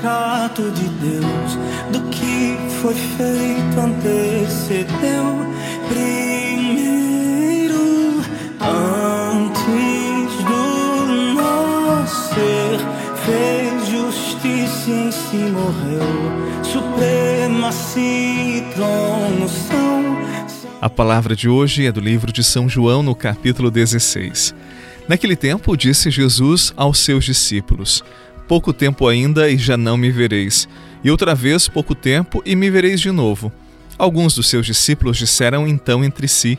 retrato 0.00 0.70
de 0.70 0.88
Deus 0.88 1.58
do 1.92 2.00
que 2.08 2.56
foi 2.80 2.94
feito 2.94 3.78
antecedeu 3.78 5.36
primeiro 5.88 7.74
antes 8.60 10.32
do 10.44 11.04
nascer 11.34 12.80
fez 13.26 13.88
justiça 13.88 14.90
em 14.90 15.12
si 15.12 15.36
morreu 15.36 16.08
supremacia 16.62 18.02
e 18.58 18.62
trono 18.74 19.48
são 19.48 20.00
a 20.80 20.88
palavra 20.88 21.36
de 21.36 21.46
hoje 21.46 21.84
é 21.84 21.92
do 21.92 22.00
livro 22.00 22.32
de 22.32 22.42
São 22.42 22.66
João, 22.66 23.02
no 23.02 23.14
capítulo 23.14 23.70
16. 23.70 24.54
Naquele 25.06 25.36
tempo, 25.36 25.76
disse 25.76 26.10
Jesus 26.10 26.72
aos 26.74 27.00
seus 27.00 27.26
discípulos: 27.26 28.02
Pouco 28.50 28.72
tempo 28.72 29.06
ainda 29.06 29.48
e 29.48 29.56
já 29.56 29.76
não 29.76 29.96
me 29.96 30.10
vereis, 30.10 30.68
e 31.04 31.10
outra 31.12 31.36
vez 31.36 31.68
pouco 31.68 31.94
tempo 31.94 32.42
e 32.44 32.56
me 32.56 32.68
vereis 32.68 33.00
de 33.00 33.12
novo. 33.12 33.52
Alguns 33.96 34.34
dos 34.34 34.48
seus 34.48 34.66
discípulos 34.66 35.18
disseram 35.18 35.68
então 35.68 36.04
entre 36.04 36.26
si: 36.26 36.58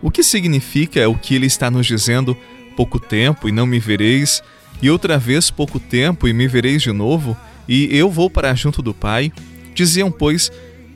O 0.00 0.08
que 0.08 0.22
significa 0.22 1.08
o 1.08 1.18
que 1.18 1.34
ele 1.34 1.46
está 1.46 1.68
nos 1.68 1.84
dizendo? 1.84 2.36
Pouco 2.76 3.00
tempo 3.00 3.48
e 3.48 3.52
não 3.52 3.66
me 3.66 3.80
vereis, 3.80 4.40
e 4.80 4.88
outra 4.88 5.18
vez 5.18 5.50
pouco 5.50 5.80
tempo 5.80 6.28
e 6.28 6.32
me 6.32 6.46
vereis 6.46 6.80
de 6.80 6.92
novo, 6.92 7.36
e 7.68 7.88
eu 7.90 8.08
vou 8.08 8.30
para 8.30 8.54
junto 8.54 8.80
do 8.80 8.94
Pai? 8.94 9.32
Diziam, 9.74 10.12
pois, 10.12 10.48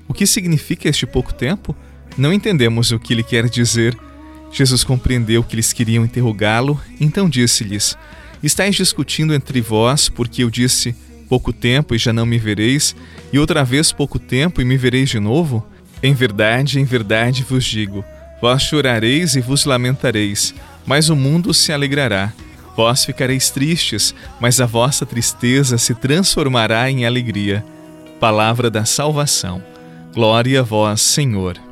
o 0.07 0.15
que 0.15 0.29
significa 0.29 0.89
este 0.89 1.07
pouco 1.07 1.35
tempo? 1.35 1.75
Não 2.17 2.33
entendemos 2.33 2.93
o 2.93 3.01
que 3.01 3.15
ele 3.15 3.25
quer 3.25 3.49
dizer. 3.49 3.99
Jesus 4.53 4.85
compreendeu 4.85 5.43
que 5.43 5.57
eles 5.57 5.73
queriam 5.73 6.05
interrogá-lo, 6.05 6.81
então 7.01 7.29
disse-lhes: 7.29 7.99
Estais 8.43 8.75
discutindo 8.75 9.35
entre 9.35 9.61
vós, 9.61 10.09
porque 10.09 10.45
eu 10.45 10.51
disse: 10.51 10.95
Pouco 11.29 11.53
tempo 11.53 11.95
e 11.95 11.99
já 11.99 12.13
não 12.13 12.27
me 12.27 12.39
vereis, 12.39 12.95
e 13.33 13.39
outra 13.39 13.65
vez 13.65 13.93
pouco 13.93 14.19
tempo 14.19 14.61
e 14.61 14.65
me 14.65 14.77
vereis 14.77 15.09
de 15.09 15.19
novo? 15.19 15.67
Em 16.03 16.15
verdade, 16.15 16.79
em 16.79 16.85
verdade 16.85 17.43
vos 17.43 17.65
digo: 17.65 18.05
Vós 18.41 18.63
chorareis 18.63 19.35
e 19.35 19.41
vos 19.41 19.65
lamentareis, 19.65 20.55
mas 20.87 21.09
o 21.09 21.17
mundo 21.17 21.53
se 21.53 21.73
alegrará. 21.73 22.33
Vós 22.77 23.05
ficareis 23.07 23.51
tristes, 23.51 24.15
mas 24.39 24.61
a 24.61 24.67
vossa 24.67 25.07
tristeza 25.07 25.79
se 25.79 25.95
transformará 25.95 26.91
em 26.91 27.07
alegria. 27.07 27.65
Palavra 28.21 28.71
da 28.71 28.85
salvação. 28.85 29.63
Glória 30.15 30.61
a 30.61 30.63
vós, 30.63 31.01
Senhor. 31.01 31.66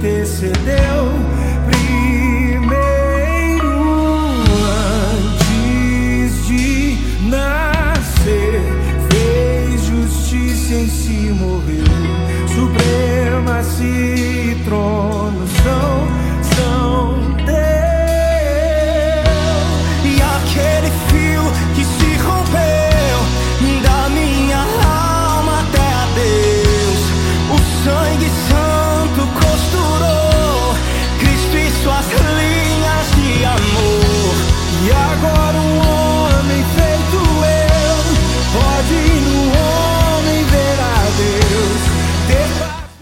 Feito 0.00 1.15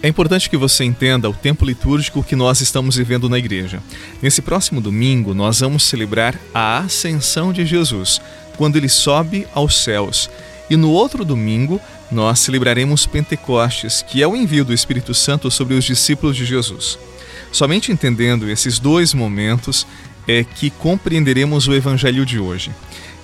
É 0.05 0.09
importante 0.09 0.51
que 0.51 0.57
você 0.59 0.85
entenda 0.85 1.31
o 1.31 1.33
tempo 1.33 1.65
litúrgico 1.65 2.23
que 2.23 2.37
nós 2.37 2.61
estamos 2.61 2.95
vivendo 2.95 3.27
na 3.27 3.39
igreja. 3.39 3.83
Nesse 4.21 4.43
próximo 4.43 4.79
domingo, 4.79 5.33
nós 5.33 5.61
vamos 5.61 5.85
celebrar 5.85 6.39
a 6.53 6.81
ascensão 6.81 7.55
de 7.55 7.65
Jesus, 7.65 8.21
quando 8.59 8.77
ele 8.77 8.91
sobe 8.91 9.47
aos 9.55 9.83
céus. 9.83 10.29
E 10.69 10.77
no 10.77 10.91
outro 10.91 11.25
domingo, 11.25 11.81
nós 12.13 12.41
celebraremos 12.41 13.07
Pentecostes, 13.07 14.03
que 14.07 14.23
é 14.23 14.29
o 14.29 14.37
envio 14.37 14.63
do 14.63 14.75
Espírito 14.75 15.15
Santo 15.15 15.51
sobre 15.51 15.73
os 15.73 15.87
discípulos 15.87 16.37
de 16.37 16.45
Jesus. 16.45 16.99
Somente 17.51 17.91
entendendo 17.91 18.51
esses 18.51 18.79
dois 18.79 19.15
momentos 19.15 19.87
é 20.29 20.45
que 20.45 20.69
compreenderemos 20.69 21.67
o 21.67 21.73
evangelho 21.73 22.27
de 22.27 22.39
hoje. 22.39 22.71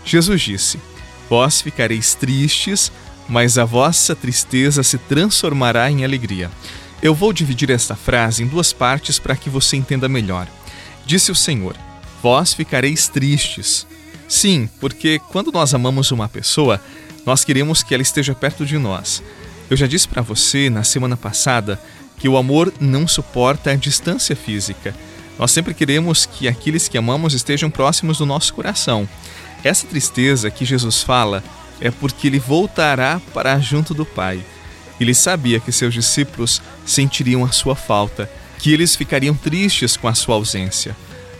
Jesus 0.02 0.41
disse: 0.41 0.80
Vós 1.28 1.60
ficareis 1.60 2.14
tristes, 2.14 2.91
mas 3.30 3.56
a 3.56 3.64
vossa 3.64 4.16
tristeza 4.16 4.82
se 4.82 4.98
transformará 4.98 5.88
em 5.88 6.04
alegria. 6.04 6.50
Eu 7.00 7.14
vou 7.14 7.32
dividir 7.32 7.70
esta 7.70 7.94
frase 7.94 8.42
em 8.42 8.46
duas 8.46 8.72
partes 8.72 9.20
para 9.20 9.36
que 9.36 9.48
você 9.48 9.76
entenda 9.76 10.08
melhor. 10.08 10.48
Disse 11.06 11.30
o 11.30 11.34
Senhor: 11.34 11.76
Vós 12.20 12.52
ficareis 12.52 13.08
tristes. 13.08 13.86
Sim, 14.28 14.68
porque 14.80 15.20
quando 15.30 15.52
nós 15.52 15.72
amamos 15.72 16.10
uma 16.10 16.28
pessoa, 16.28 16.80
nós 17.24 17.44
queremos 17.44 17.82
que 17.84 17.94
ela 17.94 18.02
esteja 18.02 18.34
perto 18.34 18.66
de 18.66 18.76
nós. 18.76 19.22
Eu 19.70 19.76
já 19.76 19.86
disse 19.86 20.08
para 20.08 20.22
você 20.22 20.68
na 20.68 20.82
semana 20.82 21.16
passada 21.16 21.80
que 22.18 22.28
o 22.28 22.36
amor 22.36 22.72
não 22.80 23.06
suporta 23.06 23.70
a 23.70 23.76
distância 23.76 24.34
física. 24.34 24.94
Nós 25.38 25.52
sempre 25.52 25.72
queremos 25.72 26.26
que 26.26 26.48
aqueles 26.48 26.88
que 26.88 26.98
amamos 26.98 27.32
estejam 27.32 27.70
próximos 27.70 28.18
do 28.18 28.26
nosso 28.26 28.52
coração. 28.52 29.08
Essa 29.62 29.86
tristeza 29.86 30.50
que 30.50 30.64
Jesus 30.64 31.02
fala 31.02 31.42
é 31.80 31.91
porque 31.91 32.26
ele 32.26 32.38
voltará 32.38 33.20
para 33.32 33.58
junto 33.58 33.94
do 33.94 34.04
Pai. 34.04 34.42
Ele 35.00 35.14
sabia 35.14 35.58
que 35.58 35.72
seus 35.72 35.94
discípulos 35.94 36.60
sentiriam 36.84 37.44
a 37.44 37.50
sua 37.50 37.74
falta, 37.74 38.30
que 38.58 38.72
eles 38.72 38.94
ficariam 38.94 39.34
tristes 39.34 39.96
com 39.96 40.06
a 40.06 40.14
sua 40.14 40.34
ausência. 40.34 40.94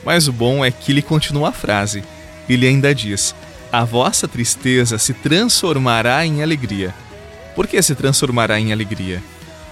Mas 0.05 0.29
o 0.29 0.33
bom 0.33 0.65
é 0.65 0.71
que 0.71 0.93
ele 0.93 1.03
continua 1.03 1.51
a 1.51 1.53
frase. 1.53 2.03
Ele 2.49 2.67
ainda 2.67 2.95
diz: 2.95 3.35
A 3.71 3.85
vossa 3.85 4.27
tristeza 4.27 4.99
se 4.99 5.13
transformará 5.13 6.25
em 6.25 6.43
alegria. 6.43 6.95
Por 7.55 7.67
que 7.67 7.81
se 7.83 7.95
transformará 7.95 8.59
em 8.59 8.73
alegria? 8.73 9.23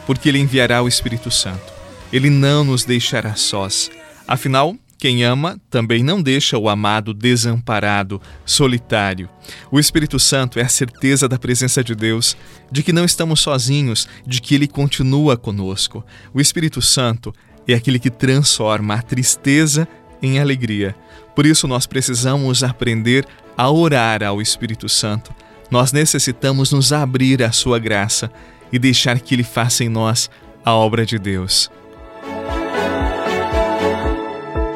Porque 0.06 0.28
ele 0.28 0.38
enviará 0.38 0.82
o 0.82 0.88
Espírito 0.88 1.30
Santo. 1.30 1.72
Ele 2.12 2.28
não 2.28 2.64
nos 2.64 2.84
deixará 2.84 3.34
sós. 3.36 3.90
Afinal, 4.26 4.76
quem 4.98 5.22
ama 5.22 5.60
também 5.70 6.02
não 6.02 6.20
deixa 6.20 6.58
o 6.58 6.68
amado 6.68 7.14
desamparado, 7.14 8.20
solitário. 8.44 9.28
O 9.70 9.78
Espírito 9.78 10.18
Santo 10.18 10.58
é 10.58 10.62
a 10.62 10.68
certeza 10.68 11.28
da 11.28 11.38
presença 11.38 11.84
de 11.84 11.94
Deus, 11.94 12.36
de 12.70 12.82
que 12.82 12.92
não 12.92 13.04
estamos 13.04 13.38
sozinhos, 13.38 14.08
de 14.26 14.40
que 14.40 14.56
Ele 14.56 14.66
continua 14.66 15.36
conosco. 15.36 16.04
O 16.34 16.40
Espírito 16.40 16.82
Santo 16.82 17.32
é 17.66 17.74
aquele 17.74 18.00
que 18.00 18.10
transforma 18.10 18.94
a 18.94 19.02
tristeza 19.02 19.86
em 20.20 20.40
alegria. 20.40 20.96
Por 21.32 21.46
isso, 21.46 21.68
nós 21.68 21.86
precisamos 21.86 22.64
aprender 22.64 23.24
a 23.56 23.70
orar 23.70 24.24
ao 24.24 24.42
Espírito 24.42 24.88
Santo. 24.88 25.32
Nós 25.70 25.92
necessitamos 25.92 26.72
nos 26.72 26.92
abrir 26.92 27.40
à 27.44 27.52
Sua 27.52 27.78
graça 27.78 28.32
e 28.72 28.80
deixar 28.80 29.20
que 29.20 29.36
Ele 29.36 29.44
faça 29.44 29.84
em 29.84 29.88
nós 29.88 30.28
a 30.64 30.74
obra 30.74 31.06
de 31.06 31.20
Deus. 31.20 31.70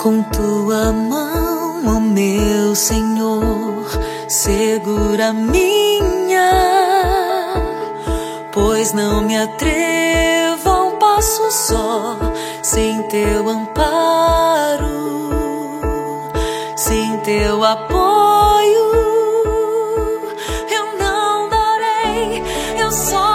Com 0.03 0.21
tua 0.21 0.93
mão, 0.93 1.81
ó 1.87 2.01
meu 2.01 2.75
Senhor, 2.75 3.87
segura 4.27 5.33
minha, 5.33 6.51
pois 8.51 8.93
não 8.93 9.21
me 9.21 9.37
atrevo 9.37 10.69
a 10.69 10.83
um 10.87 10.99
passo 10.99 11.49
só 11.53 12.19
sem 12.65 13.01
teu 13.05 13.49
amparo, 13.49 14.81
sem 16.75 17.17
teu 17.19 17.63
apoio. 17.63 18.43
voar. 23.13 23.32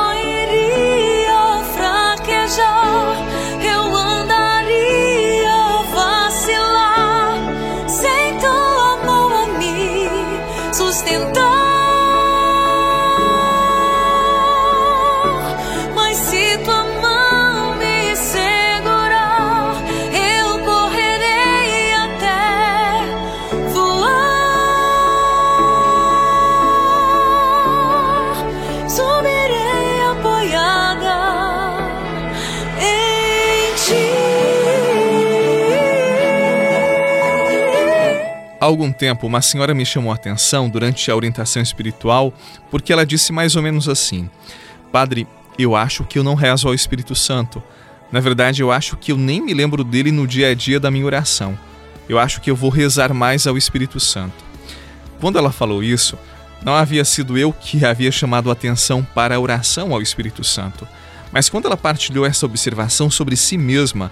Algum 38.68 38.92
tempo, 38.92 39.28
uma 39.28 39.42
senhora 39.42 39.74
me 39.74 39.86
chamou 39.86 40.12
a 40.12 40.16
atenção 40.16 40.70
durante 40.70 41.10
a 41.10 41.16
orientação 41.16 41.62
espiritual 41.62 42.34
porque 42.70 42.92
ela 42.94 43.06
disse 43.06 43.32
mais 43.32 43.56
ou 43.56 43.62
menos 43.62 43.90
assim: 43.90 44.30
Padre, 44.92 45.28
eu 45.58 45.76
acho 45.76 46.04
que 46.04 46.20
eu 46.20 46.24
não 46.24 46.36
rezo 46.36 46.68
ao 46.68 46.74
Espírito 46.74 47.16
Santo. 47.16 47.62
Na 48.12 48.20
verdade, 48.20 48.62
eu 48.62 48.72
acho 48.72 48.96
que 48.96 49.12
eu 49.12 49.18
nem 49.18 49.42
me 49.42 49.54
lembro 49.54 49.84
dele 49.84 50.12
no 50.12 50.28
dia 50.28 50.50
a 50.50 50.54
dia 50.54 50.80
da 50.80 50.92
minha 50.92 51.06
oração. 51.06 51.58
Eu 52.08 52.18
acho 52.18 52.40
que 52.40 52.50
eu 52.50 52.56
vou 52.56 52.70
rezar 52.70 53.14
mais 53.14 53.46
ao 53.48 53.58
Espírito 53.58 54.00
Santo. 54.00 54.46
Quando 55.20 55.38
ela 55.38 55.52
falou 55.52 55.84
isso, 55.84 56.18
não 56.64 56.74
havia 56.74 57.04
sido 57.04 57.38
eu 57.38 57.52
que 57.52 57.86
havia 57.86 58.12
chamado 58.12 58.50
a 58.50 58.54
atenção 58.54 59.04
para 59.04 59.36
a 59.36 59.40
oração 59.40 59.94
ao 59.94 60.02
Espírito 60.02 60.44
Santo, 60.44 60.88
mas 61.32 61.50
quando 61.50 61.66
ela 61.66 61.76
partilhou 61.76 62.26
essa 62.26 62.46
observação 62.46 63.10
sobre 63.10 63.36
si 63.36 63.58
mesma, 63.58 64.12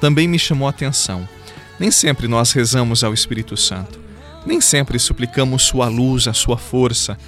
também 0.00 0.26
me 0.26 0.38
chamou 0.38 0.66
a 0.66 0.70
atenção. 0.70 1.28
Nem 1.78 1.90
sempre 1.90 2.26
nós 2.26 2.52
rezamos 2.52 3.04
ao 3.04 3.12
Espírito 3.12 3.56
Santo. 3.56 4.00
Nem 4.46 4.60
sempre 4.60 4.98
suplicamos 4.98 5.64
sua 5.64 5.88
luz, 5.88 6.26
a 6.26 6.32
sua 6.32 6.56
força. 6.56 7.18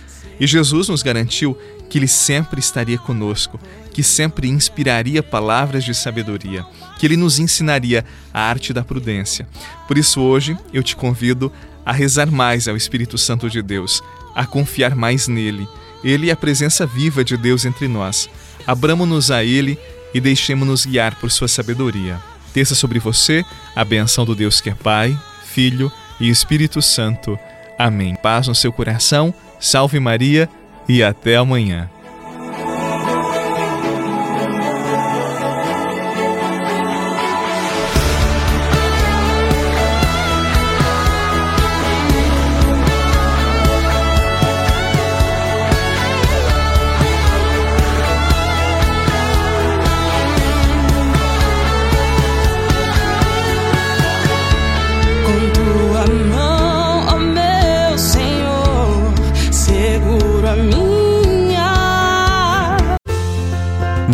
E 0.41 0.47
Jesus 0.47 0.89
nos 0.89 1.03
garantiu 1.03 1.57
que 1.91 1.99
ele 1.99 2.09
sempre 2.09 2.61
estaria 2.61 2.99
conosco, 2.99 3.59
que 3.93 4.03
sempre 4.03 4.49
inspiraria 4.49 5.23
palavras 5.23 5.85
de 5.85 5.95
sabedoria, 5.95 6.65
que 6.99 7.07
ele 7.07 7.17
nos 7.17 7.39
ensinaria 7.39 8.05
a 8.33 8.41
arte 8.41 8.73
da 8.73 8.85
prudência. 8.85 9.47
Por 9.87 9.99
isso 9.99 10.21
hoje 10.21 10.57
eu 10.73 10.83
te 10.83 10.95
convido 10.95 11.53
a 11.85 11.93
rezar 11.93 12.31
mais 12.31 12.69
ao 12.69 12.77
Espírito 12.77 13.19
Santo 13.19 13.51
de 13.51 13.61
Deus, 13.63 14.03
a 14.35 14.47
confiar 14.47 14.95
mais 14.95 15.29
nele. 15.29 15.67
Ele 16.05 16.31
é 16.31 16.33
a 16.33 16.37
presença 16.37 16.87
viva 16.87 17.25
de 17.25 17.37
Deus 17.37 17.65
entre 17.65 17.89
nós. 17.89 18.31
Abramo-nos 18.67 19.31
a 19.31 19.43
ele 19.43 19.79
e 20.15 20.21
deixemo-nos 20.21 20.87
guiar 20.87 21.19
por 21.19 21.31
sua 21.31 21.49
sabedoria 21.49 22.21
desça 22.59 22.75
sobre 22.75 22.99
você 22.99 23.45
a 23.77 23.85
benção 23.85 24.25
do 24.25 24.35
Deus 24.35 24.61
que 24.61 24.69
é 24.69 24.75
Pai, 24.75 25.17
Filho 25.45 25.93
e 26.19 26.29
Espírito 26.29 26.83
Santo. 26.83 27.39
Amém. 27.79 28.17
Paz 28.17 28.49
no 28.49 28.55
seu 28.55 28.73
coração, 28.73 29.33
salve 29.61 30.01
Maria 30.01 30.49
e 30.89 31.01
até 31.01 31.37
amanhã. 31.37 31.89